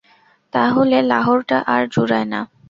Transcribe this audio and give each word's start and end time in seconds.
তা 0.53 0.63
হলে 0.75 0.97
লাহোরটা 1.01 1.57
আর 1.67 1.81
জুড়ায় 1.93 2.27
না। 2.33 2.39